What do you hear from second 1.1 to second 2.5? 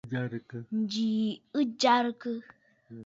yì ɨ jɛrɨkə.